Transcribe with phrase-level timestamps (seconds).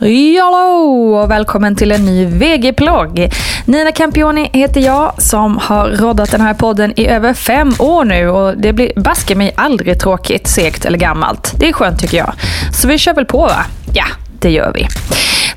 [0.00, 3.32] Jallå och välkommen till en ny VG-plogg.
[3.66, 8.28] Nina Campioni heter jag som har roddat den här podden i över fem år nu
[8.28, 11.54] och det blir baske mig aldrig tråkigt, segt eller gammalt.
[11.58, 12.34] Det är skönt tycker jag.
[12.74, 13.64] Så vi kör väl på va?
[13.94, 14.04] Ja,
[14.42, 14.88] det gör vi.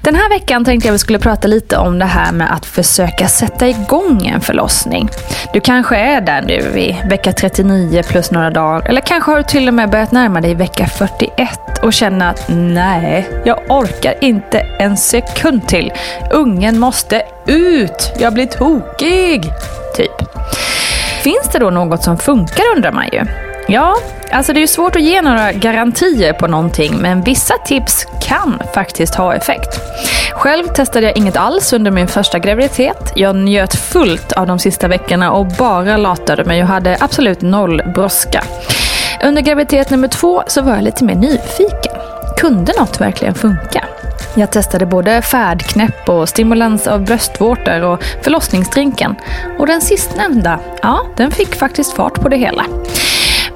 [0.06, 3.28] Den här veckan tänkte jag vi skulle prata lite om det här med att försöka
[3.28, 5.09] sätta igång en förlossning.
[5.53, 8.90] Du kanske är där nu i vecka 39 plus några dagar.
[8.90, 11.50] Eller kanske har du till och med börjat närma dig vecka 41
[11.81, 15.94] och känner att nej, jag orkar inte en sekund till.
[16.31, 18.13] Ungen måste ut!
[18.19, 19.44] Jag blir tokig!
[19.95, 20.12] Typ.
[21.24, 23.25] Finns det då något som funkar undrar man ju.
[23.67, 23.95] Ja,
[24.31, 28.61] alltså det är ju svårt att ge några garantier på någonting men vissa tips kan
[28.73, 29.79] faktiskt ha effekt.
[30.33, 33.11] Själv testade jag inget alls under min första graviditet.
[33.15, 37.81] Jag njöt fullt av de sista veckorna och bara latade mig och hade absolut noll
[37.95, 38.43] brådska.
[39.23, 41.95] Under graviditet nummer två så var jag lite mer nyfiken.
[42.37, 43.85] Kunde något verkligen funka?
[44.35, 49.15] Jag testade både färdknäpp och stimulans av bröstvårtor och förlossningsdrinken.
[49.59, 52.65] Och den sistnämnda, ja, den fick faktiskt fart på det hela.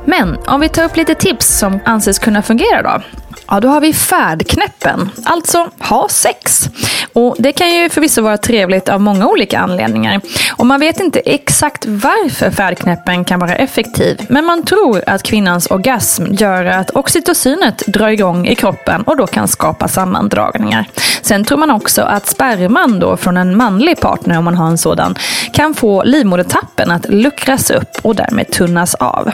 [0.09, 3.01] Men om vi tar upp lite tips som anses kunna fungera då.
[3.47, 6.69] Ja, då har vi färdknäppen, alltså ha sex.
[7.13, 10.21] Och Det kan ju förvisso vara trevligt av många olika anledningar.
[10.57, 14.25] Och Man vet inte exakt varför färdknäppen kan vara effektiv.
[14.29, 19.27] Men man tror att kvinnans orgasm gör att oxytocinet drar igång i kroppen och då
[19.27, 20.85] kan skapa sammandragningar.
[21.21, 24.77] Sen tror man också att sperman då från en manlig partner, om man har en
[24.77, 25.15] sådan,
[25.53, 29.31] kan få livmodertappen att luckras upp och därmed tunnas av.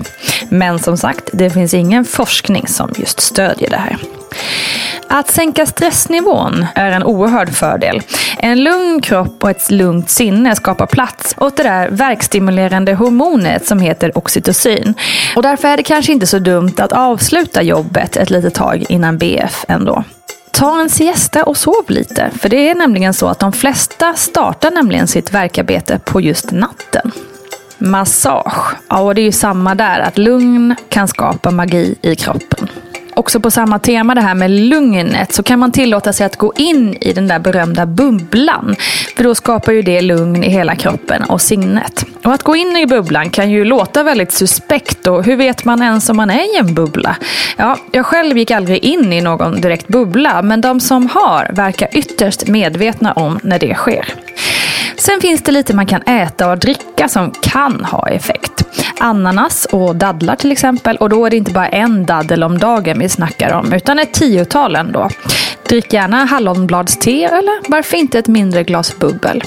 [0.50, 3.98] Men som sagt, det finns ingen forskning som just stödjer det här.
[5.08, 8.02] Att sänka stressnivån är en oerhörd fördel.
[8.38, 13.80] En lugn kropp och ett lugnt sinne skapar plats åt det där verkstimulerande hormonet som
[13.80, 14.94] heter oxytocin.
[15.36, 19.18] Och därför är det kanske inte så dumt att avsluta jobbet ett litet tag innan
[19.18, 20.04] BF ändå.
[20.52, 24.72] Ta en siesta och sov lite, för det är nämligen så att de flesta startar
[24.72, 27.12] nämligen sitt verkarbete på just natten.
[27.78, 32.70] Massage, ja och det är ju samma där, att lugn kan skapa magi i kroppen.
[33.18, 36.54] Också på samma tema, det här med lugnet, så kan man tillåta sig att gå
[36.56, 38.76] in i den där berömda bubblan.
[39.16, 42.06] För då skapar ju det lugn i hela kroppen och sinnet.
[42.24, 45.82] Och att gå in i bubblan kan ju låta väldigt suspekt och hur vet man
[45.82, 47.16] ens om man är i en bubbla?
[47.58, 51.88] Ja, jag själv gick aldrig in i någon direkt bubbla, men de som har verkar
[51.92, 54.06] ytterst medvetna om när det sker.
[54.98, 58.64] Sen finns det lite man kan äta och dricka som kan ha effekt.
[59.00, 60.98] Ananas och dadlar till exempel.
[60.98, 64.14] Och då är det inte bara en daddel om dagen vi snackar om, utan ett
[64.14, 65.10] tiotal ändå.
[65.70, 69.44] Drick gärna hallonbladste eller varför inte ett mindre glas bubbel.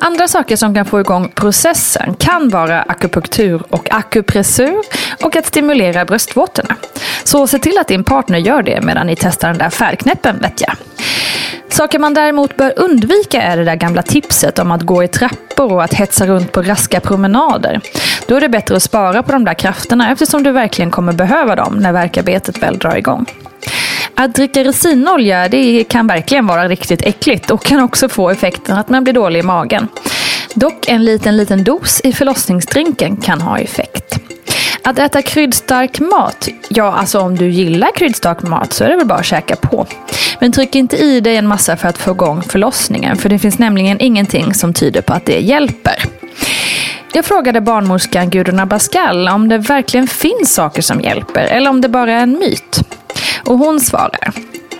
[0.00, 4.80] Andra saker som kan få igång processen kan vara akupunktur och akupressur
[5.22, 6.76] och att stimulera bröstvårtorna.
[7.24, 10.60] Så se till att din partner gör det medan ni testar den där färgknäppen vet
[10.60, 10.85] jag.
[11.76, 15.72] Saker man däremot bör undvika är det där gamla tipset om att gå i trappor
[15.72, 17.80] och att hetsa runt på raska promenader.
[18.26, 21.56] Då är det bättre att spara på de där krafterna eftersom du verkligen kommer behöva
[21.56, 23.26] dem när verkarbetet väl drar igång.
[24.14, 28.88] Att dricka resinolja det kan verkligen vara riktigt äckligt och kan också få effekten att
[28.88, 29.88] man blir dålig i magen.
[30.54, 34.05] Dock en liten, liten dos i förlossningsdrinken kan ha effekt.
[34.86, 39.06] Att äta kryddstark mat, ja alltså om du gillar kryddstark mat så är det väl
[39.06, 39.86] bara att käka på.
[40.40, 43.58] Men tryck inte i dig en massa för att få igång förlossningen för det finns
[43.58, 46.04] nämligen ingenting som tyder på att det hjälper.
[47.12, 51.88] Jag frågade barnmorskan Gudrun Abascal om det verkligen finns saker som hjälper eller om det
[51.88, 52.80] bara är en myt.
[53.44, 54.32] Och hon svarar.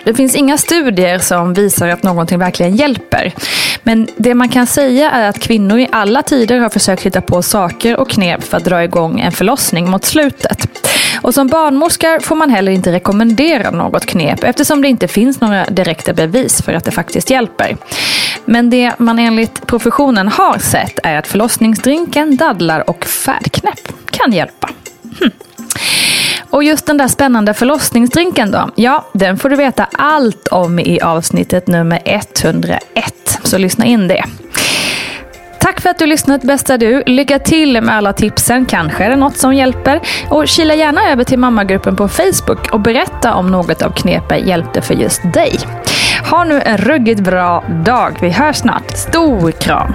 [0.05, 3.35] Det finns inga studier som visar att någonting verkligen hjälper.
[3.87, 7.43] Men det man kan säga är att kvinnor i alla tider har försökt hitta på
[7.43, 10.89] saker och knep för att dra igång en förlossning mot slutet.
[11.23, 15.65] Och som barnmorska får man heller inte rekommendera något knep eftersom det inte finns några
[15.65, 17.77] direkta bevis för att det faktiskt hjälper.
[18.45, 24.71] Men det man enligt professionen har sett är att förlossningsdrinken, dadlar och färdknäpp kan hjälpa.
[25.21, 25.31] Hm.
[26.51, 28.71] Och just den där spännande förlossningsdrinken då?
[28.75, 33.39] Ja, den får du veta allt om i avsnittet nummer 101.
[33.43, 34.25] Så lyssna in det.
[35.61, 37.03] Tack för att du lyssnat bästa du.
[37.07, 38.67] Lycka till med alla tipsen.
[38.67, 40.01] Kanske är det något som hjälper.
[40.31, 44.83] Och kila gärna över till mammagruppen på Facebook och berätta om något av knepen hjälpte
[44.83, 45.59] för just dig.
[46.31, 48.19] Ha nu en ruggigt bra dag.
[48.21, 48.97] Vi hörs snart.
[48.97, 49.95] Stor kram!